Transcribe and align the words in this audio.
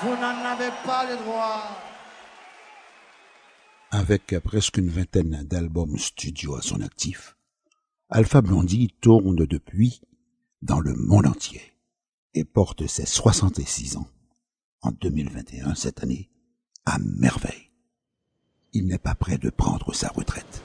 Vous 0.00 0.10
n'en 0.10 0.44
avez 0.44 0.70
pas 0.86 1.10
le 1.10 1.16
droit. 1.16 1.76
Avec 3.90 4.38
presque 4.44 4.76
une 4.76 4.90
vingtaine 4.90 5.44
d'albums 5.44 5.98
studio 5.98 6.54
à 6.54 6.62
son 6.62 6.80
actif, 6.82 7.36
Alpha 8.08 8.40
Blondie 8.40 8.94
tourne 9.00 9.44
depuis 9.44 10.00
dans 10.62 10.78
le 10.78 10.94
monde 10.94 11.26
entier 11.26 11.74
et 12.34 12.44
porte 12.44 12.86
ses 12.86 13.06
66 13.06 13.96
ans 13.96 14.06
en 14.82 14.92
2021 14.92 15.74
cette 15.74 16.04
année 16.04 16.30
à 16.86 16.98
merveille. 17.00 17.72
Il 18.72 18.86
n'est 18.86 18.98
pas 18.98 19.16
prêt 19.16 19.38
de 19.38 19.50
prendre 19.50 19.92
sa 19.92 20.10
retraite. 20.10 20.62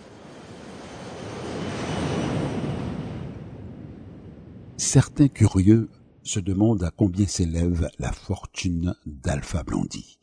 Certains 4.78 5.28
curieux 5.28 5.90
se 6.24 6.40
demandent 6.40 6.84
à 6.84 6.92
combien 6.92 7.28
s'élève 7.28 7.90
la 8.00 8.12
fortune 8.12 8.96
d'Alpha 9.06 9.64
Blondie. 9.64 10.20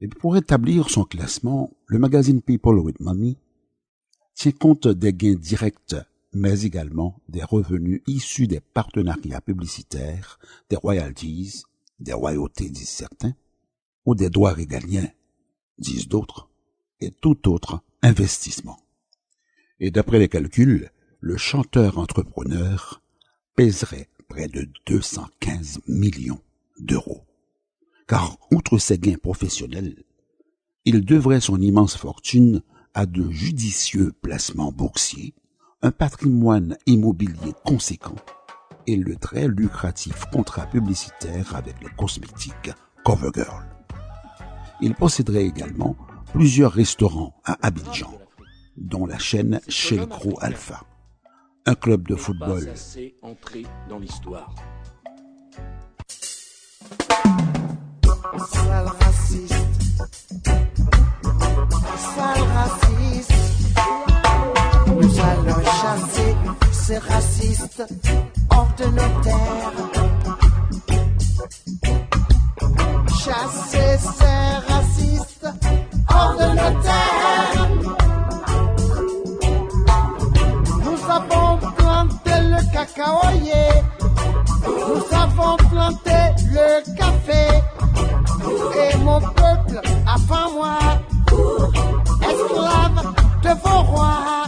Et 0.00 0.08
pour 0.08 0.36
établir 0.36 0.90
son 0.90 1.04
classement, 1.04 1.76
le 1.86 1.98
magazine 1.98 2.42
People 2.42 2.78
with 2.78 3.00
Money 3.00 3.36
tient 4.34 4.52
compte 4.52 4.86
des 4.86 5.12
gains 5.12 5.34
directs, 5.34 5.96
mais 6.32 6.62
également 6.62 7.20
des 7.28 7.42
revenus 7.42 8.02
issus 8.06 8.46
des 8.46 8.60
partenariats 8.60 9.40
publicitaires, 9.40 10.38
des 10.70 10.76
royalties, 10.76 11.64
des 11.98 12.12
royautés 12.12 12.68
disent 12.68 12.88
certains, 12.88 13.34
ou 14.04 14.14
des 14.14 14.30
droits 14.30 14.52
régaliens, 14.52 15.10
disent 15.78 16.08
d'autres, 16.08 16.48
et 17.00 17.10
tout 17.10 17.48
autre 17.48 17.82
investissement. 18.02 18.78
Et 19.80 19.90
d'après 19.90 20.18
les 20.18 20.28
calculs, 20.28 20.90
le 21.20 21.36
chanteur 21.36 21.98
entrepreneur 21.98 23.02
pèserait 23.56 24.08
près 24.28 24.48
de 24.48 24.68
215 24.86 25.80
millions 25.88 26.40
d'euros. 26.78 27.24
Car 28.06 28.38
outre 28.52 28.78
ses 28.78 28.98
gains 28.98 29.18
professionnels, 29.20 30.04
il 30.84 31.04
devrait 31.04 31.40
son 31.40 31.60
immense 31.60 31.96
fortune 31.96 32.62
à 32.94 33.06
de 33.06 33.30
judicieux 33.30 34.12
placements 34.22 34.72
boursiers, 34.72 35.34
un 35.82 35.90
patrimoine 35.90 36.76
immobilier 36.86 37.52
conséquent 37.64 38.16
et 38.86 38.96
le 38.96 39.16
très 39.16 39.48
lucratif 39.48 40.24
contrat 40.32 40.66
publicitaire 40.66 41.54
avec 41.54 41.74
les 41.82 41.90
cosmétiques 41.96 42.70
CoverGirl. 43.04 43.66
Il 44.80 44.94
posséderait 44.94 45.44
également 45.44 45.96
plusieurs 46.32 46.72
restaurants 46.72 47.34
à 47.44 47.58
Abidjan, 47.66 48.18
dont 48.76 49.06
la 49.06 49.18
chaîne 49.18 49.60
Shelcro 49.68 50.38
Alpha 50.40 50.84
un 51.68 51.74
club 51.74 52.08
de 52.08 52.16
football. 52.16 52.66
entré 53.20 53.66
dans 53.90 53.98
l'histoire. 53.98 54.54
Sale 58.52 58.86
raciste. 59.00 59.54
Sale 62.14 62.44
raciste. 62.54 63.32
Nous 64.86 65.20
allons 65.20 65.62
chasser 65.64 66.36
ces 66.72 66.98
racistes 66.98 67.82
hors 68.50 68.74
de 68.78 68.84
nos 68.84 69.22
terres. 69.22 69.87
Nous 82.98 83.06
avons 85.16 85.56
planté 85.70 86.18
le 86.50 86.96
café. 86.96 87.46
Et 88.74 88.96
mon 88.98 89.20
peuple 89.20 89.80
a 90.04 90.16
faim 90.18 90.48
moi. 90.52 90.78
Esclave 92.22 93.14
de 93.44 93.50
vos 93.62 93.82
rois. 93.82 94.46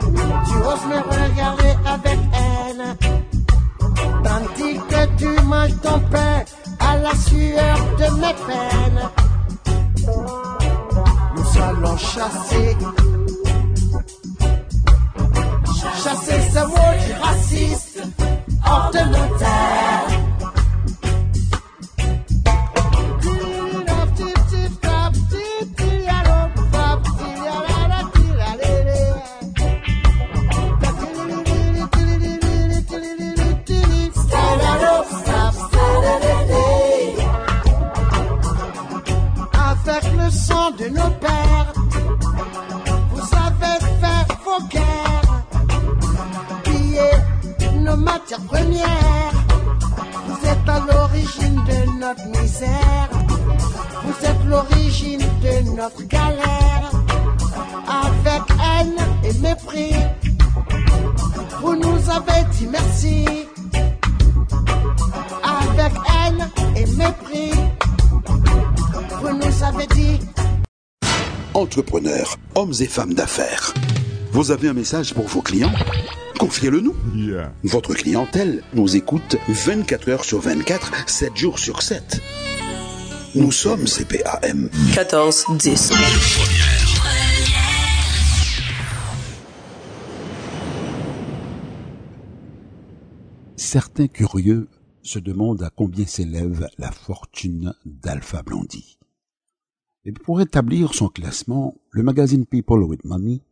Tu 0.00 0.56
oses 0.56 0.86
me 0.88 0.98
regarder 1.02 1.76
avec 1.84 2.18
haine. 2.32 2.96
Tandis 4.24 4.78
que 4.88 5.02
tu 5.18 5.42
manges 5.44 5.78
ton 5.82 6.00
pain 6.10 6.42
à 6.78 6.96
la 6.96 7.14
sueur 7.14 7.76
de 7.98 8.06
mes 8.20 8.36
peines. 8.46 9.02
Nous 11.36 11.62
allons 11.62 11.98
chasser 11.98 12.76
chasser 16.10 16.40
ce 16.52 16.66
mot 16.66 17.22
raciste 17.22 18.02
hors 18.66 18.90
de 18.92 18.98
nos 18.98 19.38
terres. 19.38 19.99
Et 72.80 72.86
femmes 72.86 73.14
d'affaires. 73.14 73.74
Vous 74.32 74.50
avez 74.50 74.68
un 74.68 74.72
message 74.72 75.12
pour 75.14 75.26
vos 75.26 75.42
clients? 75.42 75.72
Confiez-le 76.38 76.80
nous. 76.80 76.94
Votre 77.64 77.94
clientèle 77.94 78.62
nous 78.74 78.96
écoute 78.96 79.36
24 79.48 80.08
heures 80.08 80.24
sur 80.24 80.40
24, 80.40 81.08
7 81.08 81.36
jours 81.36 81.58
sur 81.58 81.82
7. 81.82 82.20
Nous 83.34 83.52
sommes 83.52 83.86
CPAM. 83.86 84.70
14 84.94 85.46
10. 85.58 85.92
Certains 93.56 94.08
curieux 94.08 94.68
se 95.02 95.18
demandent 95.18 95.62
à 95.62 95.70
combien 95.70 96.06
s'élève 96.06 96.68
la 96.78 96.90
fortune 96.90 97.74
d'Alpha 97.84 98.42
Blondie. 98.42 98.99
Et 100.04 100.12
pour 100.12 100.40
établir 100.40 100.94
son 100.94 101.08
classement, 101.08 101.76
le 101.90 102.02
magazine 102.02 102.46
People 102.46 102.82
with 102.84 103.04
Money 103.04 103.42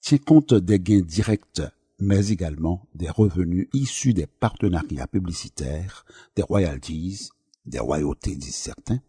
tient 0.00 0.18
compte 0.18 0.54
des 0.54 0.80
gains 0.80 1.02
directs, 1.02 1.62
mais 2.00 2.28
également 2.28 2.88
des 2.94 3.08
revenus 3.08 3.68
issus 3.72 4.12
des 4.12 4.26
partenariats 4.26 5.06
publicitaires, 5.06 6.04
des 6.34 6.42
royalties, 6.42 7.30
des 7.64 7.78
royautés 7.78 8.34
disent 8.34 8.56
certains, 8.56 9.00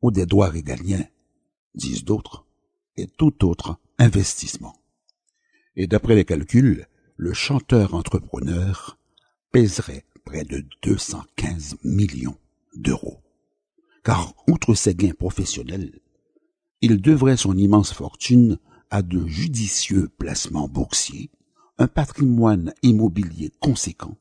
ou 0.00 0.10
des 0.10 0.24
droits 0.24 0.48
régaliens, 0.48 1.04
disent 1.74 2.04
d'autres, 2.04 2.46
et 2.96 3.06
tout 3.06 3.44
autre 3.44 3.76
investissement. 3.98 4.74
Et 5.76 5.86
d'après 5.86 6.14
les 6.14 6.24
calculs, 6.24 6.86
le 7.16 7.34
chanteur 7.34 7.94
entrepreneur 7.94 8.98
pèserait 9.52 10.06
près 10.24 10.44
de 10.44 10.64
215 10.82 11.76
millions 11.84 12.36
d'euros. 12.74 13.20
Car 14.04 14.34
outre 14.48 14.74
ses 14.74 14.94
gains 14.94 15.14
professionnels, 15.16 16.00
il 16.80 17.00
devrait 17.00 17.36
son 17.36 17.56
immense 17.56 17.92
fortune 17.92 18.58
à 18.90 19.02
de 19.02 19.26
judicieux 19.26 20.10
placements 20.18 20.68
boursiers, 20.68 21.30
un 21.78 21.86
patrimoine 21.86 22.74
immobilier 22.82 23.52
conséquent 23.60 24.16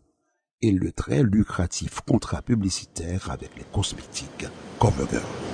et 0.61 0.71
le 0.71 0.91
très 0.91 1.23
lucratif 1.23 2.01
contrat 2.01 2.43
publicitaire 2.43 3.31
avec 3.31 3.57
les 3.57 3.65
cosmétiques 3.73 4.45
CoverGirl. 4.77 5.50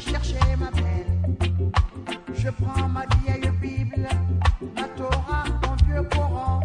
chercher 0.00 0.56
ma 0.58 0.66
peine. 0.66 1.36
Je 2.34 2.50
prends 2.50 2.88
ma 2.88 3.04
vieille 3.22 3.50
Bible, 3.60 4.08
ma 4.76 4.88
Torah, 4.96 5.44
mon 5.62 5.76
vieux 5.86 6.02
Coran, 6.10 6.60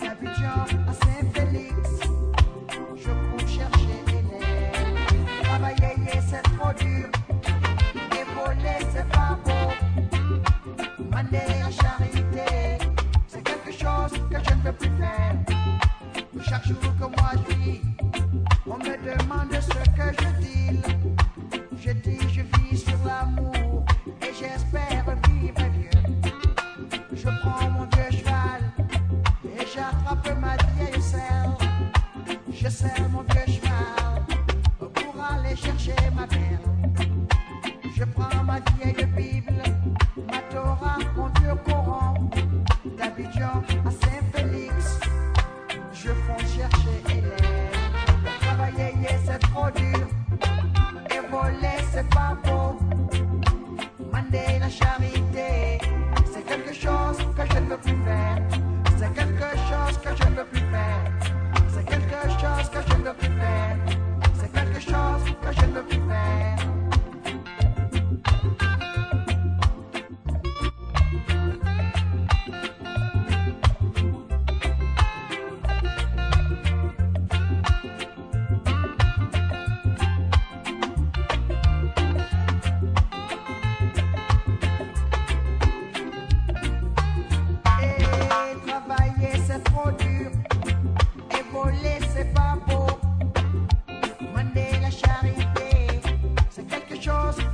d'Abidjan 0.00 0.64
à 0.88 0.92
Saint-Félix. 0.92 2.00
Je 2.96 3.10
cours 3.10 3.48
chercher 3.48 3.98
Hélène. 4.08 4.96
Travailler, 5.44 6.20
c'est 6.28 6.42
trop 6.42 6.72
dur. 6.78 7.08
Et 8.12 8.24
voler, 8.34 8.80
c'est 8.92 9.08
pas 9.08 9.38
beau. 9.44 9.72
Mander 11.10 11.38
à 11.64 11.70
charité, 11.70 12.78
c'est 13.28 13.42
quelque 13.42 13.72
chose 13.72 14.12
que 14.30 14.36
je 14.48 14.54
ne 14.54 14.62
peux 14.62 14.72
plus 14.72 14.92
faire. 14.98 15.34
Chaque 16.42 16.66
jour 16.66 16.78
que 16.98 17.04
moi 17.04 17.30
je 17.48 17.54
vis. 17.56 17.89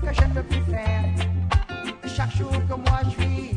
que 0.03 0.13
je 0.13 0.23
ne 0.23 0.35
peux 0.35 0.43
plus 0.43 0.63
faire. 0.71 1.05
Chaque 2.07 2.37
jour 2.37 2.51
que 2.51 2.75
moi 2.75 3.01
je 3.05 3.25
vis, 3.25 3.51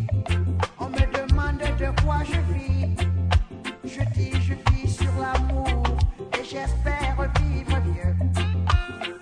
on 0.79 0.87
me 0.87 1.03
demande 1.17 1.57
de 1.57 2.01
quoi 2.03 2.19
je 2.25 2.39
vis. 2.53 2.95
Je 3.83 4.03
dis, 4.13 4.31
je 4.41 4.53
vis 4.71 4.89
sur 4.89 5.11
l'amour 5.19 5.83
et 6.39 6.43
j'espère 6.43 7.15
vivre 7.41 7.77
mieux. 7.85 8.15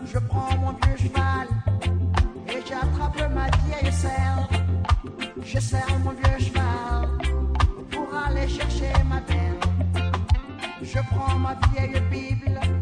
Je 0.05 0.19
prends 0.19 0.57
mon 0.57 0.71
vieux 0.71 0.97
cheval 0.97 1.47
et 2.49 2.61
j'attrape 2.67 3.33
ma 3.33 3.47
vieille 3.65 3.93
serre. 3.93 4.47
Je 5.43 5.59
serre 5.59 5.99
mon 6.03 6.11
vieux 6.11 6.45
cheval 6.45 7.09
pour 7.91 8.07
aller 8.15 8.47
chercher 8.47 8.91
ma 9.09 9.21
terre 9.21 9.53
Je 10.81 10.99
prends 11.09 11.37
ma 11.37 11.55
vieille 11.71 12.01
Bible. 12.11 12.76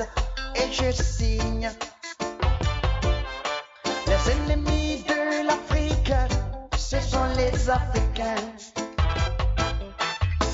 et 0.00 0.72
je 0.72 0.90
signe. 1.02 1.70
Les 4.06 4.32
ennemis 4.32 5.04
de 5.08 5.46
l'Afrique, 5.46 6.12
ce 6.76 7.00
sont 7.00 7.26
les 7.36 7.70
Africains. 7.70 8.52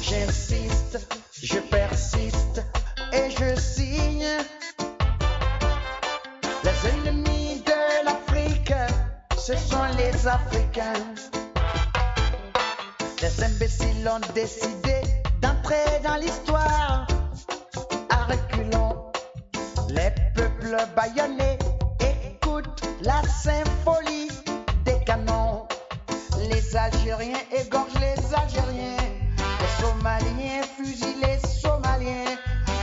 J'insiste, 0.02 1.08
je 1.42 1.58
persiste 1.58 2.62
et 3.12 3.30
je 3.30 3.60
signe. 3.60 4.28
Les 6.64 6.90
ennemis 6.90 7.62
de 7.64 8.04
l'Afrique, 8.04 8.74
ce 9.36 9.56
sont 9.56 9.84
les 9.96 10.26
Africains. 10.26 11.14
Les 13.20 13.44
imbéciles 13.44 14.08
ont 14.08 14.32
décidé 14.34 15.00
d'entrer 15.40 16.00
dans 16.04 16.16
l'histoire. 16.16 17.06
le 20.72 20.86
baïonné, 20.96 21.58
écoute 22.24 22.82
la 23.02 23.20
symphonie 23.28 24.30
des 24.86 24.98
canons. 25.04 25.66
Les 26.48 26.74
Algériens 26.74 27.44
égorgent 27.52 28.00
les 28.00 28.34
Algériens, 28.34 28.96
les 29.60 29.82
Somaliens 29.82 30.62
fusillent 30.76 31.20
les 31.20 31.38
Somaliens, 31.46 32.36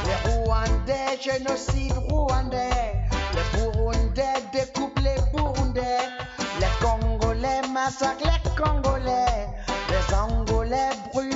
les 0.06 0.30
Rwandais 0.30 1.18
génocide 1.20 1.98
rwandais, 2.10 2.94
les 3.34 3.58
Burundais 3.58 4.40
découpent 4.54 5.00
les 5.00 5.20
Burundais, 5.34 6.06
les 6.60 6.86
Congolais 6.86 7.62
massacrent 7.74 8.24
les 8.24 8.52
Congolais, 8.62 9.48
les 9.90 10.16
Angolais 10.16 10.92
brûlent 11.12 11.29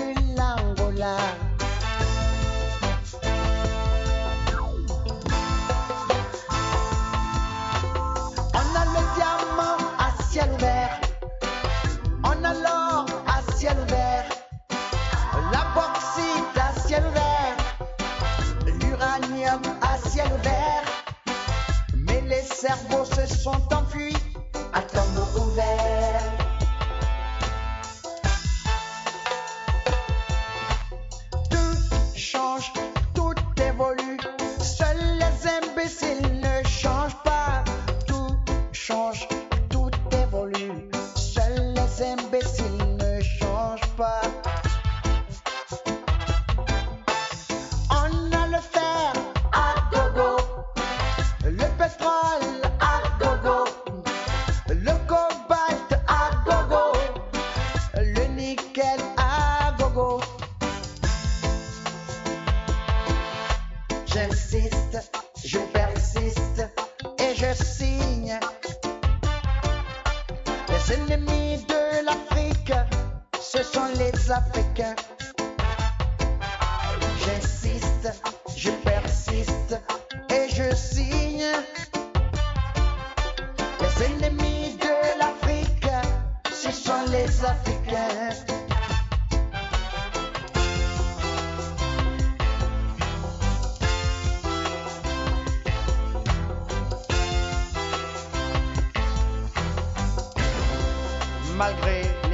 cerveaux 22.63 23.03
se 23.03 23.25
sont 23.25 23.61
en 23.73 23.82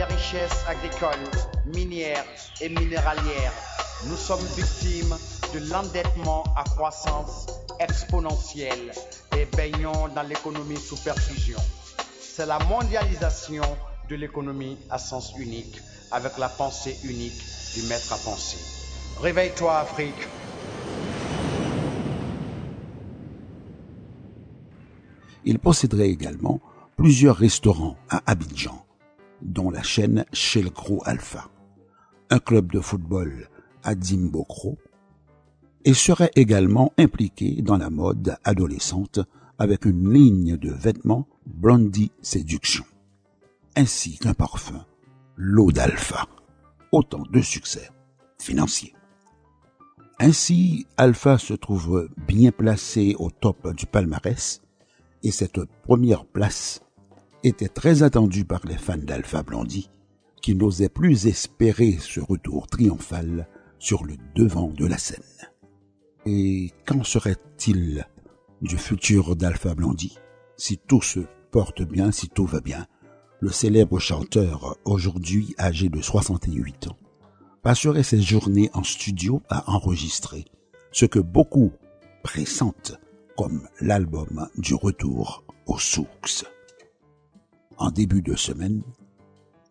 richesses 0.04 0.64
agricoles, 0.68 1.30
minières 1.66 2.26
et 2.62 2.70
minéralières, 2.70 3.54
nous 4.08 4.16
sommes 4.16 4.46
victimes 4.56 5.16
de 5.54 5.70
l'endettement 5.70 6.44
à 6.56 6.64
croissance 6.64 7.48
exponentielle 7.80 8.92
et 9.38 9.46
baignons 9.56 10.08
dans 10.16 10.24
l'économie 10.24 10.78
sous 10.78 10.98
perfusion. 10.98 11.60
C'est 12.20 12.46
la 12.46 12.60
mondialisation 12.60 13.64
de 14.10 14.16
l'économie 14.16 14.78
à 14.90 14.98
sens 14.98 15.34
unique, 15.38 15.82
avec 16.12 16.38
la 16.38 16.50
pensée 16.50 16.98
unique 17.04 17.42
du 17.76 17.84
maître 17.84 18.14
à 18.14 18.18
penser. 18.18 18.58
Réveille-toi 19.22 19.78
Afrique. 19.78 20.28
Il 25.46 25.60
posséderait 25.60 26.10
également 26.10 26.60
plusieurs 26.96 27.38
restaurants 27.38 27.96
à 28.10 28.22
Abidjan, 28.26 28.86
dont 29.42 29.70
la 29.70 29.84
chaîne 29.84 30.26
Shelcro 30.34 31.02
Alpha, 31.06 31.50
un 32.30 32.40
club 32.40 32.72
de 32.72 32.80
football 32.80 33.50
à 33.84 33.96
Dimbokro, 33.96 34.78
et 35.86 35.94
serait 35.94 36.32
également 36.36 36.94
impliqué 36.98 37.62
dans 37.62 37.78
la 37.78 37.90
mode 37.90 38.38
adolescente 38.44 39.20
avec 39.58 39.86
une 39.86 40.12
ligne 40.14 40.58
de 40.58 40.72
vêtements 40.72 41.28
Blondie 41.46 42.12
Séduction, 42.22 42.86
ainsi 43.76 44.18
qu'un 44.18 44.34
parfum, 44.34 44.86
l'eau 45.36 45.72
d'Alpha. 45.72 46.28
Autant 46.92 47.24
de 47.32 47.42
succès 47.42 47.92
financiers. 48.40 48.96
Ainsi, 50.20 50.88
Alpha 50.98 51.38
se 51.38 51.54
trouve 51.54 52.10
bien 52.28 52.52
placé 52.52 53.16
au 53.20 53.30
top 53.30 53.74
du 53.76 53.86
palmarès 53.86 54.62
et 55.24 55.32
cette 55.32 55.64
première 55.84 56.26
place 56.26 56.82
était 57.44 57.70
très 57.70 58.04
attendue 58.04 58.46
par 58.46 58.62
les 58.66 58.78
fans 58.78 58.98
d'Alpha 58.98 59.44
Blondie 59.44 59.90
qui 60.42 60.56
n'osaient 60.56 60.90
plus 60.90 61.28
espérer 61.28 61.98
ce 62.00 62.20
retour 62.20 62.68
triomphal 62.68 63.48
sur 63.78 64.06
le 64.06 64.16
devant 64.36 64.68
de 64.68 64.86
la 64.86 64.98
scène. 64.98 65.24
Et 66.26 66.72
qu'en 66.86 67.04
serait-il 67.04 68.06
du 68.62 68.78
futur 68.78 69.36
d'Alpha 69.36 69.74
Blondie 69.74 70.18
si 70.58 70.78
tout 70.78 71.02
se 71.02 71.22
porte 71.52 71.82
bien, 71.82 72.12
si 72.12 72.28
tout 72.28 72.46
va 72.46 72.60
bien? 72.60 72.86
Le 73.40 73.50
célèbre 73.50 74.00
chanteur, 74.00 74.76
aujourd'hui 74.84 75.56
âgé 75.58 75.88
de 75.88 76.02
68 76.02 76.88
ans, 76.88 76.98
passerait 77.62 78.04
ses 78.04 78.22
journées 78.22 78.70
en 78.74 78.84
studio 78.84 79.42
à 79.50 79.72
enregistrer 79.72 80.46
ce 80.92 81.06
que 81.06 81.20
beaucoup 81.20 81.72
pressentent 82.24 83.00
comme 83.38 83.68
l'album 83.80 84.50
du 84.58 84.74
retour 84.74 85.46
aux 85.66 85.80
sources. 85.80 86.46
En 87.80 87.92
début 87.92 88.22
de 88.22 88.36
semaine, 88.36 88.84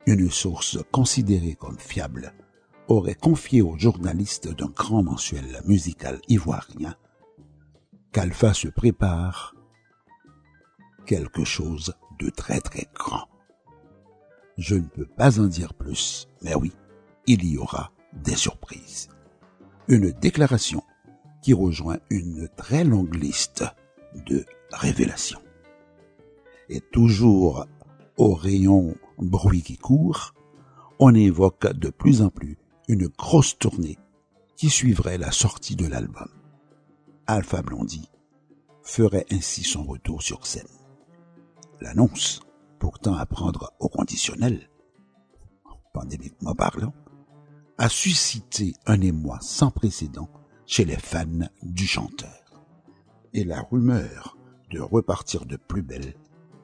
une 0.07 0.31
source 0.31 0.79
considérée 0.91 1.55
comme 1.55 1.79
fiable 1.79 2.33
aurait 2.89 3.15
confié 3.15 3.61
aux 3.61 3.77
journalistes 3.77 4.49
d'un 4.49 4.71
grand 4.71 5.03
mensuel 5.03 5.61
musical 5.67 6.19
ivoirien 6.27 6.97
qu'Alpha 8.13 8.55
se 8.55 8.69
prépare 8.69 9.55
quelque 11.05 11.45
chose 11.45 11.95
de 12.19 12.31
très 12.31 12.63
très 12.63 12.89
grand. 12.95 13.29
Je 14.57 14.77
ne 14.77 14.87
peux 14.87 15.07
pas 15.07 15.39
en 15.39 15.47
dire 15.47 15.75
plus, 15.75 16.29
mais 16.41 16.55
oui, 16.55 16.73
il 17.27 17.45
y 17.45 17.59
aura 17.59 17.93
des 18.15 18.37
surprises. 18.37 19.11
Une 19.87 20.13
déclaration 20.13 20.83
qui 21.43 21.53
rejoint 21.53 21.99
une 22.09 22.49
très 22.57 22.85
longue 22.85 23.15
liste 23.15 23.65
de 24.15 24.47
révélations. 24.73 25.43
Et 26.71 26.81
toujours 26.81 27.67
au 28.19 28.35
rayon 28.35 28.97
bruit 29.19 29.63
qui 29.63 29.79
court, 29.79 30.35
on 30.99 31.15
évoque 31.15 31.73
de 31.73 31.89
plus 31.89 32.21
en 32.21 32.31
plus 32.31 32.59
une 32.89 33.07
grosse 33.07 33.57
tournée 33.59 33.97
qui 34.57 34.69
suivrait 34.69 35.19
la 35.19 35.31
sortie 35.31 35.77
de 35.77 35.87
l'album. 35.87 36.29
Alpha 37.27 37.63
Blondie 37.63 38.11
ferait 38.83 39.27
ainsi 39.31 39.63
son 39.63 39.85
retour 39.85 40.23
sur 40.23 40.47
scène. 40.47 40.67
L'annonce, 41.81 42.41
pourtant 42.81 43.15
à 43.15 43.25
prendre 43.25 43.73
au 43.79 43.89
conditionnel, 43.89 44.69
pandémiquement 45.93 46.55
parlant, 46.55 46.93
a 47.77 47.89
suscité 47.89 48.75
un 48.87 49.01
émoi 49.01 49.39
sans 49.41 49.71
précédent 49.71 50.29
chez 50.67 50.85
les 50.85 50.97
fans 50.97 51.49
du 51.63 51.87
chanteur. 51.87 52.43
Et 53.33 53.45
la 53.45 53.63
rumeur 53.63 54.37
de 54.71 54.81
repartir 54.81 55.47
de 55.47 55.57
plus 55.57 55.83
belle 55.83 56.15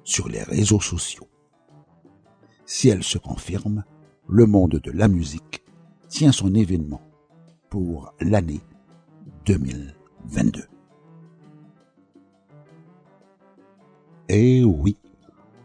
sur 0.03 0.29
les 0.29 0.43
réseaux 0.43 0.81
sociaux. 0.81 1.29
Si 2.67 2.89
elle 2.89 3.03
se 3.03 3.19
confirme, 3.19 3.85
le 4.29 4.47
monde 4.47 4.81
de 4.83 4.91
la 4.91 5.09
musique 5.09 5.63
tient 6.09 6.33
son 6.33 6.55
événement 6.55 7.03
pour 7.69 8.15
l'année 8.21 8.61
2022. 9.47 10.65
Et 14.29 14.65
oui, 14.65 14.97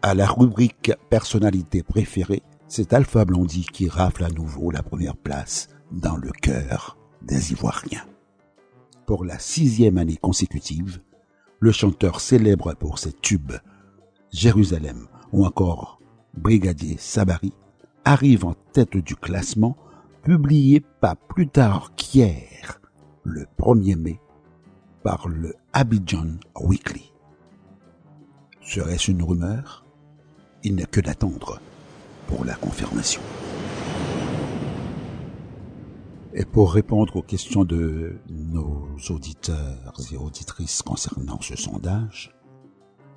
à 0.01 0.13
la 0.13 0.27
rubrique 0.27 0.91
personnalité 1.09 1.83
préférée, 1.83 2.43
c'est 2.67 2.93
Alpha 2.93 3.25
Blondie 3.25 3.67
qui 3.71 3.87
rafle 3.87 4.25
à 4.25 4.29
nouveau 4.29 4.69
la 4.69 4.83
première 4.83 5.15
place 5.15 5.69
dans 5.91 6.17
le 6.17 6.31
cœur 6.31 6.97
des 7.21 7.51
Ivoiriens. 7.51 8.05
Pour 9.05 9.23
la 9.23 9.39
sixième 9.39 9.97
année 9.97 10.17
consécutive, 10.17 11.01
le 11.59 11.71
chanteur 11.71 12.19
célèbre 12.19 12.73
pour 12.75 12.99
ses 12.99 13.13
tubes 13.13 13.53
Jérusalem 14.31 15.07
ou 15.31 15.45
encore 15.45 15.98
Brigadier 16.39 16.95
Sabari 16.97 17.51
arrive 18.05 18.45
en 18.45 18.55
tête 18.71 18.95
du 18.95 19.17
classement 19.17 19.75
publié 20.23 20.79
pas 20.79 21.15
plus 21.15 21.49
tard 21.49 21.91
qu'hier, 21.97 22.79
le 23.23 23.45
1er 23.59 23.97
mai, 23.97 24.21
par 25.03 25.27
le 25.27 25.53
Abidjan 25.73 26.37
Weekly. 26.61 27.11
Serait-ce 28.61 29.11
une 29.11 29.21
rumeur? 29.21 29.85
Il 30.63 30.75
n'est 30.75 30.85
que 30.85 31.01
d'attendre 31.01 31.59
pour 32.27 32.45
la 32.45 32.55
confirmation. 32.55 33.21
Et 36.33 36.45
pour 36.45 36.73
répondre 36.73 37.17
aux 37.17 37.21
questions 37.21 37.65
de 37.65 38.15
nos 38.29 38.87
auditeurs 39.09 39.93
et 40.13 40.15
auditrices 40.15 40.83
concernant 40.83 41.41
ce 41.41 41.57
sondage, 41.57 42.33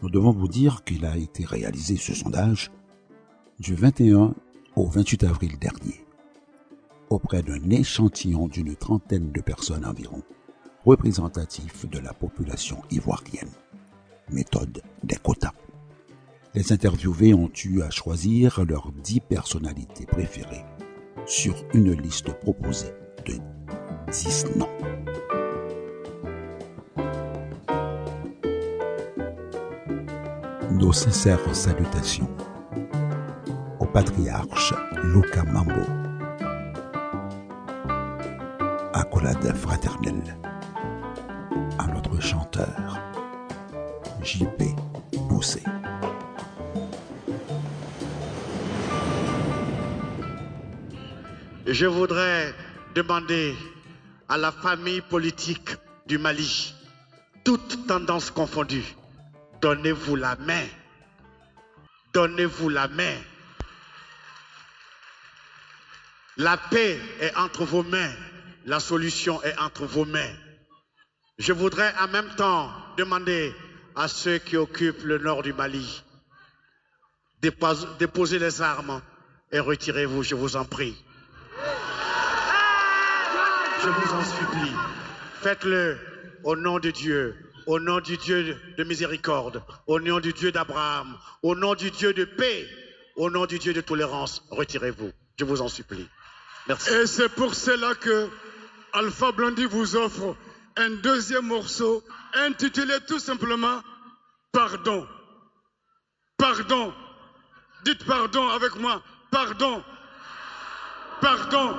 nous 0.02 0.10
devons 0.10 0.32
vous 0.32 0.48
dire 0.48 0.82
qu'il 0.82 1.06
a 1.06 1.16
été 1.16 1.44
réalisé 1.44 1.96
ce 1.96 2.14
sondage 2.14 2.72
du 3.62 3.76
21 3.76 4.34
au 4.74 4.86
28 4.86 5.22
avril 5.22 5.56
dernier 5.56 6.04
auprès 7.10 7.44
d'un 7.44 7.70
échantillon 7.70 8.48
d'une 8.48 8.74
trentaine 8.74 9.30
de 9.30 9.40
personnes 9.40 9.84
environ, 9.84 10.22
représentatifs 10.84 11.88
de 11.88 12.00
la 12.00 12.12
population 12.12 12.82
ivoirienne. 12.90 13.50
Méthode 14.30 14.82
des 15.04 15.14
quotas. 15.14 15.52
Les 16.54 16.72
interviewés 16.72 17.34
ont 17.34 17.52
eu 17.64 17.82
à 17.82 17.90
choisir 17.90 18.64
leurs 18.64 18.90
dix 18.90 19.20
personnalités 19.20 20.06
préférées 20.06 20.64
sur 21.26 21.54
une 21.72 21.92
liste 21.92 22.32
proposée 22.40 22.92
de 23.26 23.34
dix 24.10 24.44
noms. 24.56 24.68
Nos 30.72 30.92
sincères 30.92 31.54
salutations 31.54 32.28
patriarche 33.92 34.74
Luca 35.02 35.42
Mambo, 35.44 35.82
accolade 38.94 39.54
fraternelle 39.54 40.36
à 41.78 41.86
notre 41.88 42.18
chanteur 42.20 42.98
JP 44.22 44.62
Boussé. 45.28 45.62
Je 51.66 51.86
voudrais 51.86 52.54
demander 52.94 53.54
à 54.28 54.38
la 54.38 54.52
famille 54.52 55.02
politique 55.02 55.76
du 56.06 56.16
Mali 56.16 56.74
toutes 57.44 57.86
tendances 57.86 58.30
confondues, 58.30 58.96
donnez-vous 59.60 60.16
la 60.16 60.36
main. 60.36 60.64
Donnez-vous 62.14 62.68
la 62.68 62.88
main. 62.88 63.14
La 66.38 66.56
paix 66.56 66.98
est 67.20 67.36
entre 67.36 67.64
vos 67.64 67.82
mains. 67.82 68.12
La 68.64 68.80
solution 68.80 69.42
est 69.42 69.58
entre 69.58 69.84
vos 69.84 70.04
mains. 70.04 70.34
Je 71.38 71.52
voudrais 71.52 71.92
en 72.00 72.08
même 72.08 72.28
temps 72.36 72.70
demander 72.96 73.54
à 73.96 74.08
ceux 74.08 74.38
qui 74.38 74.56
occupent 74.56 75.02
le 75.02 75.18
nord 75.18 75.42
du 75.42 75.52
Mali, 75.52 76.02
déposez 77.40 78.38
les 78.38 78.62
armes 78.62 79.02
et 79.50 79.58
retirez-vous, 79.58 80.22
je 80.22 80.34
vous 80.34 80.56
en 80.56 80.64
prie. 80.64 80.94
Je 83.82 83.88
vous 83.88 84.12
en 84.14 84.24
supplie. 84.24 84.72
Faites-le 85.40 85.98
au 86.44 86.56
nom 86.56 86.78
de 86.78 86.90
Dieu, 86.90 87.36
au 87.66 87.80
nom 87.80 88.00
du 88.00 88.16
Dieu 88.16 88.56
de 88.78 88.84
miséricorde, 88.84 89.62
au 89.86 89.98
nom 89.98 90.20
du 90.20 90.32
Dieu 90.32 90.52
d'Abraham, 90.52 91.18
au 91.42 91.56
nom 91.56 91.74
du 91.74 91.90
Dieu 91.90 92.14
de 92.14 92.24
paix, 92.24 92.66
au 93.16 93.28
nom 93.28 93.46
du 93.46 93.58
Dieu 93.58 93.72
de 93.74 93.80
tolérance. 93.80 94.44
Retirez-vous, 94.50 95.10
je 95.38 95.44
vous 95.44 95.60
en 95.60 95.68
supplie. 95.68 96.08
Merci. 96.68 96.90
Et 96.90 97.06
c'est 97.06 97.28
pour 97.30 97.54
cela 97.54 97.94
que 97.94 98.28
Alpha 98.92 99.32
Blondie 99.32 99.66
vous 99.66 99.96
offre 99.96 100.36
un 100.76 100.90
deuxième 100.90 101.46
morceau 101.46 102.02
intitulé 102.34 102.94
tout 103.06 103.18
simplement 103.18 103.82
Pardon. 104.52 105.06
Pardon. 106.36 106.92
Dites 107.84 108.04
pardon 108.04 108.48
avec 108.48 108.76
moi. 108.76 109.02
Pardon. 109.30 109.82
Pardon. 111.22 111.74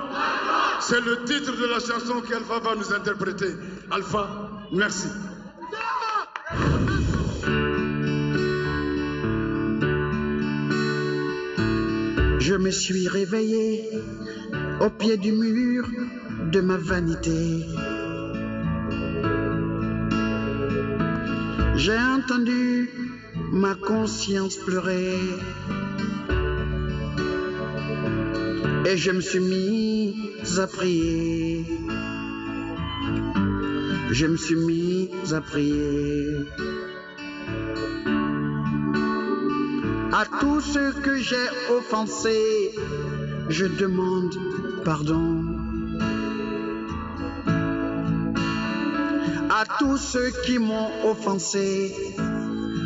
C'est 0.80 1.00
le 1.00 1.24
titre 1.24 1.56
de 1.56 1.66
la 1.66 1.78
chanson 1.78 2.20
qu'Alpha 2.22 2.58
va 2.58 2.74
nous 2.74 2.92
interpréter. 2.92 3.54
Alpha, 3.90 4.28
merci. 4.72 5.08
Je 12.40 12.54
me 12.54 12.70
suis 12.70 13.08
réveillé 13.08 13.88
au 14.80 14.90
pied 14.90 15.16
du 15.16 15.32
mur 15.32 15.86
de 16.52 16.60
ma 16.60 16.76
vanité. 16.76 17.64
J'ai 21.76 21.98
entendu 21.98 22.90
ma 23.52 23.74
conscience 23.74 24.56
pleurer. 24.56 25.18
Et 28.86 28.96
je 28.96 29.10
me 29.10 29.20
suis 29.20 29.40
mis 29.40 30.14
à 30.58 30.66
prier. 30.66 31.64
Je 34.10 34.26
me 34.26 34.36
suis 34.36 34.56
mis 34.56 35.10
à 35.32 35.40
prier. 35.40 36.46
À 40.12 40.24
tous 40.40 40.60
ceux 40.60 40.92
que 40.92 41.16
j'ai 41.16 41.48
offensés, 41.70 42.70
je 43.48 43.66
demande 43.66 44.53
pardon. 44.84 45.42
À 49.50 49.64
tous 49.78 49.96
ceux 49.96 50.30
qui 50.44 50.58
m'ont 50.58 50.90
offensé, 51.04 51.94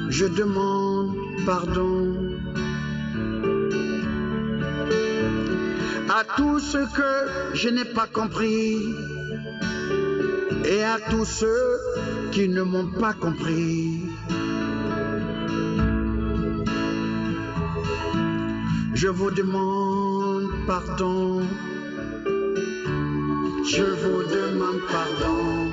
je 0.08 0.26
demande 0.26 1.16
pardon. 1.44 2.14
À 6.08 6.24
tous 6.36 6.58
ceux 6.60 6.86
que 6.86 7.10
je 7.54 7.68
n'ai 7.68 7.84
pas 7.84 8.06
compris 8.06 8.76
et 10.64 10.82
à 10.84 10.98
tous 11.10 11.24
ceux 11.24 11.78
qui 12.32 12.48
ne 12.48 12.62
m'ont 12.62 12.90
pas 13.00 13.12
compris. 13.12 14.02
Je 18.94 19.08
vous 19.08 19.30
demande 19.30 20.48
pardon. 20.66 21.42
Je 23.70 23.82
vous 23.82 24.22
demande 24.24 24.80
pardon. 24.90 25.72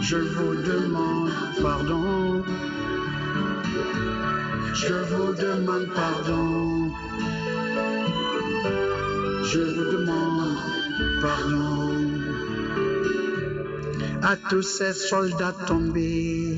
Je 0.00 0.16
vous 0.16 0.54
demande 0.54 1.30
pardon. 1.62 2.42
Je 4.74 4.94
vous 4.94 5.34
demande 5.34 5.88
pardon. 5.94 6.90
Je 9.44 9.60
vous 9.60 9.84
demande 9.92 10.56
pardon. 11.20 11.96
À 14.22 14.36
tous 14.36 14.62
ces 14.62 14.94
soldats 14.94 15.54
tombés 15.66 16.56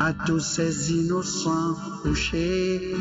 à 0.00 0.14
tous 0.14 0.40
ces 0.40 0.92
innocents 0.92 1.76
couchés, 2.02 2.96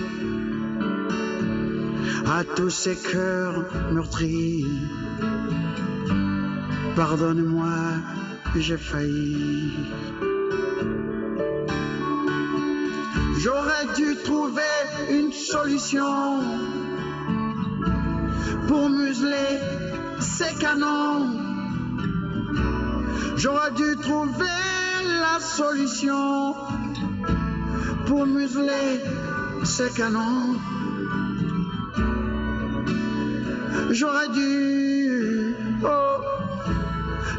à 2.29 2.43
tous 2.43 2.69
ces 2.69 2.95
cœurs 2.95 3.65
meurtris. 3.91 4.67
Pardonne-moi, 6.95 7.75
j'ai 8.55 8.77
failli. 8.77 9.73
J'aurais 13.39 13.87
dû 13.95 14.15
trouver 14.23 14.61
une 15.09 15.31
solution 15.31 16.41
pour 18.67 18.89
museler 18.89 19.57
ces 20.19 20.53
canons. 20.59 21.35
J'aurais 23.37 23.71
dû 23.71 23.95
trouver 24.01 24.59
la 25.23 25.39
solution 25.39 26.53
pour 28.05 28.27
museler 28.27 29.01
ces 29.63 29.89
canons. 29.89 30.58
J'aurais 33.91 34.29
dû, 34.29 35.55
oh, 35.83 36.21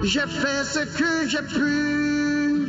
j'ai 0.03 0.27
fait 0.27 0.65
ce 0.65 0.81
que 0.81 1.29
j'ai 1.29 1.43
pu. 1.43 2.67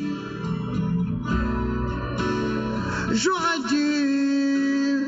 J'aurais 3.11 3.59
dû, 3.69 5.07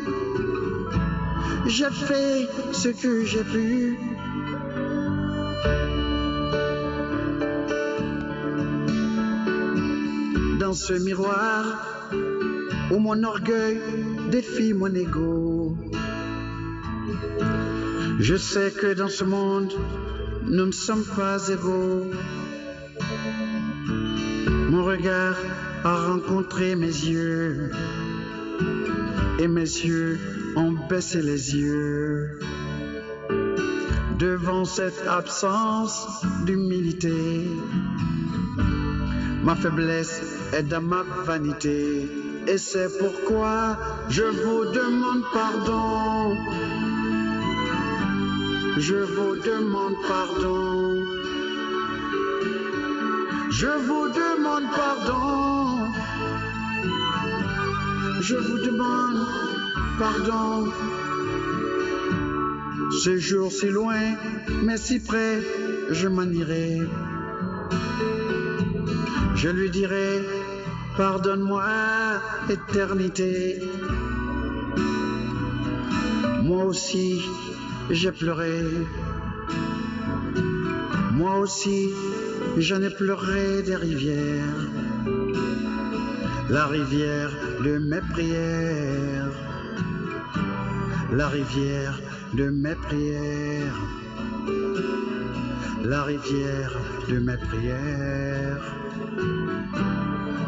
j'ai 1.68 1.92
fait 1.92 2.50
ce 2.72 2.90
que 2.90 3.26
j'ai 3.26 3.44
pu. 3.44 4.00
Dans 10.60 10.74
ce 10.74 10.94
miroir, 10.94 12.10
où 12.92 12.98
mon 12.98 13.24
orgueil 13.24 13.80
défie 14.32 14.74
mon 14.74 14.94
ego. 14.96 15.53
Je 18.20 18.36
sais 18.36 18.72
que 18.72 18.94
dans 18.94 19.10
ce 19.10 19.24
monde, 19.24 19.74
nous 20.46 20.66
ne 20.66 20.72
sommes 20.72 21.06
pas 21.16 21.50
égaux. 21.50 22.12
Mon 24.70 24.86
regard 24.86 25.36
a 25.84 25.96
rencontré 26.08 26.76
mes 26.76 26.88
yeux 26.88 27.72
et 29.40 29.48
mes 29.48 29.62
yeux 29.62 30.20
ont 30.56 30.74
baissé 30.90 31.22
les 31.22 31.56
yeux 31.56 32.40
devant 34.20 34.66
cette 34.66 35.06
absence 35.08 36.24
d'humilité. 36.46 37.48
Ma 39.44 39.56
faiblesse 39.56 40.22
est 40.54 40.64
dans 40.64 40.82
ma 40.82 41.04
vanité. 41.26 42.10
Et 42.48 42.58
c'est 42.58 42.98
pourquoi 43.00 43.78
je 44.10 44.24
vous 44.24 44.66
demande 44.72 45.24
pardon. 45.34 46.36
Je 48.78 48.96
vous 48.96 49.36
demande 49.36 49.96
pardon. 50.08 51.04
Je 53.52 53.68
vous 53.68 54.08
demande 54.10 54.64
pardon. 54.76 55.92
Je 58.22 58.36
vous 58.36 58.58
demande 58.58 59.28
pardon. 60.00 60.72
Ce 63.04 63.18
jour 63.18 63.52
si 63.52 63.70
loin, 63.70 64.16
mais 64.64 64.78
si 64.78 65.00
près, 65.00 65.42
je 65.92 66.08
m'en 66.08 66.24
irai. 66.24 66.80
Je 69.36 69.50
lui 69.50 69.70
dirai, 69.70 70.22
pardonne-moi, 70.98 71.64
éternité. 72.50 73.60
Moi 76.42 76.64
aussi, 76.66 77.22
j'ai 77.90 78.12
pleuré. 78.12 78.62
Moi 81.14 81.38
aussi, 81.40 81.90
j'en 82.58 82.82
ai 82.82 82.90
pleuré 82.90 83.62
des 83.64 83.76
rivières. 83.76 84.62
La 86.50 86.66
rivière 86.68 87.32
de 87.64 87.78
mes 87.78 88.02
prières. 88.12 89.32
La 91.12 91.28
rivière 91.28 92.00
de 92.34 92.50
mes 92.50 92.76
prières. 92.76 93.80
la 95.84 96.04
rivière 96.04 96.72
de 97.10 97.20
mes 97.20 97.38
prières. 97.38 98.76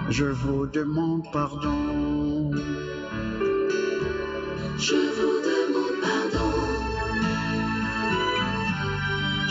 Je 0.10 0.26
vous 0.26 0.66
demande 0.66 1.24
pardon. 1.32 2.52
Je 4.78 4.96
vous 5.18 5.45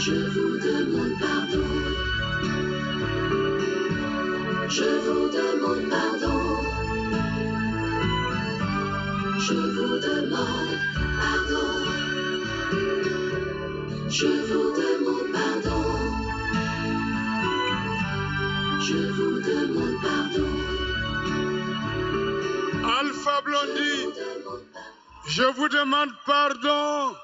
Je 0.06 0.12
vous 0.12 0.58
demande 0.58 1.18
pardon. 1.18 1.64
Je 4.68 4.88
vous 5.04 5.28
demande 5.30 5.88
pardon. 5.88 6.40
Je 9.46 9.54
vous 9.54 9.96
demande 10.06 10.76
pardon. 11.20 11.68
Je 14.10 14.26
vous 14.48 14.68
demande 14.82 15.32
pardon. 15.32 15.84
Je 18.86 18.98
vous 19.16 19.40
demande 19.40 19.96
pardon. 20.02 20.52
Alpha 23.00 23.40
Blondie, 23.46 24.04
je 25.26 25.44
vous 25.44 25.68
demande 25.70 26.12
pardon. 26.26 27.14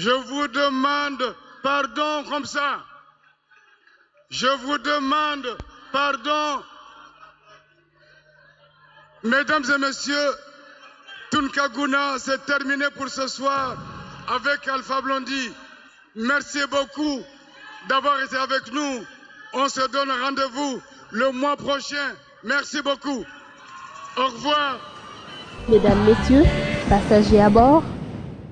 Je 0.00 0.08
vous 0.08 0.48
demande 0.48 1.36
pardon 1.62 2.24
comme 2.30 2.46
ça. 2.46 2.78
Je 4.30 4.46
vous 4.46 4.78
demande 4.78 5.58
pardon. 5.92 6.62
Mesdames 9.22 9.64
et 9.74 9.78
messieurs, 9.78 10.30
Tunkaguna, 11.30 12.18
c'est 12.18 12.46
terminé 12.46 12.86
pour 12.96 13.10
ce 13.10 13.26
soir 13.28 13.76
avec 14.26 14.66
Alpha 14.68 15.02
Blondie. 15.02 15.52
Merci 16.16 16.60
beaucoup 16.70 17.20
d'avoir 17.86 18.22
été 18.22 18.36
avec 18.38 18.72
nous. 18.72 19.04
On 19.52 19.68
se 19.68 19.86
donne 19.88 20.10
rendez-vous 20.10 20.80
le 21.10 21.30
mois 21.32 21.58
prochain. 21.58 22.14
Merci 22.42 22.80
beaucoup. 22.80 23.22
Au 24.16 24.26
revoir. 24.28 24.78
Mesdames, 25.68 26.02
Messieurs, 26.04 26.44
passagers 26.88 27.42
à 27.42 27.50
bord, 27.50 27.84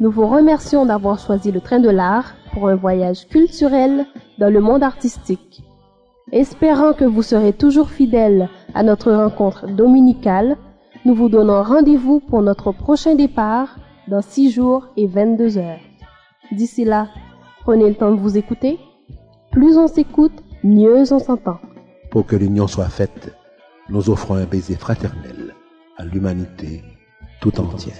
nous 0.00 0.10
vous 0.10 0.26
remercions 0.26 0.86
d'avoir 0.86 1.18
choisi 1.18 1.50
le 1.50 1.60
train 1.60 1.80
de 1.80 1.90
l'art 1.90 2.34
pour 2.52 2.68
un 2.68 2.76
voyage 2.76 3.26
culturel 3.28 4.06
dans 4.38 4.52
le 4.52 4.60
monde 4.60 4.82
artistique. 4.82 5.62
Espérant 6.30 6.92
que 6.92 7.04
vous 7.04 7.22
serez 7.22 7.52
toujours 7.52 7.90
fidèles 7.90 8.48
à 8.74 8.82
notre 8.82 9.12
rencontre 9.12 9.66
dominicale, 9.66 10.56
nous 11.04 11.14
vous 11.14 11.28
donnons 11.28 11.62
rendez-vous 11.62 12.20
pour 12.20 12.42
notre 12.42 12.72
prochain 12.72 13.14
départ 13.14 13.78
dans 14.08 14.22
6 14.22 14.50
jours 14.50 14.86
et 14.96 15.06
22 15.06 15.58
heures. 15.58 15.80
D'ici 16.52 16.84
là, 16.84 17.08
prenez 17.62 17.88
le 17.88 17.94
temps 17.94 18.10
de 18.10 18.20
vous 18.20 18.36
écouter. 18.36 18.78
Plus 19.50 19.78
on 19.78 19.88
s'écoute, 19.88 20.44
mieux 20.62 21.12
on 21.12 21.18
s'entend. 21.18 21.58
Pour 22.10 22.26
que 22.26 22.36
l'union 22.36 22.66
soit 22.66 22.88
faite, 22.88 23.34
nous 23.88 24.10
offrons 24.10 24.34
un 24.34 24.44
baiser 24.44 24.76
fraternel 24.76 25.54
à 25.96 26.04
l'humanité 26.04 26.82
tout 27.40 27.58
entière. 27.60 27.94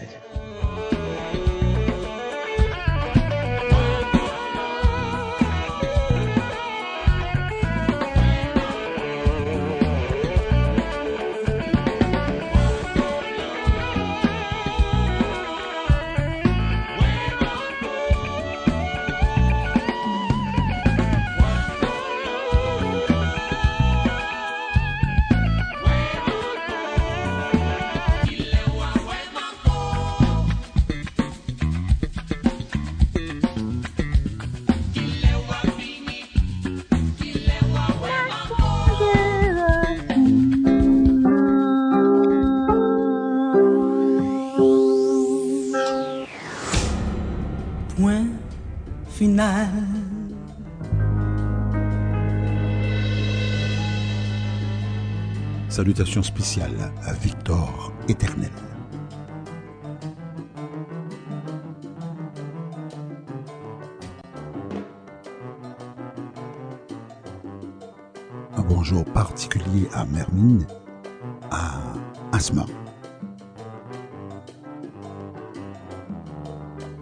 Salutations 55.79 56.25
spéciales 56.25 56.93
à 57.05 57.13
Victor 57.13 57.93
Éternel. 58.09 58.51
Un 68.57 68.63
bonjour 68.63 69.05
particulier 69.05 69.87
à 69.93 70.05
Mermine, 70.05 70.67
à 71.53 71.81
Asma, 72.33 72.67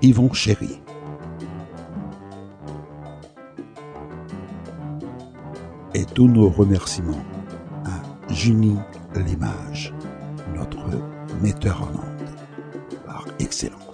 Yvon 0.03 0.31
Chéry, 0.35 0.83
et 5.95 6.05
tous 6.05 6.29
nos 6.29 6.51
remerciements 6.51 7.25
Junie 8.37 8.77
Limage, 9.15 9.95
notre 10.55 10.91
metteur 11.41 11.81
en 11.83 11.87
onde 11.87 13.01
par 13.07 13.25
excellence. 13.39 13.86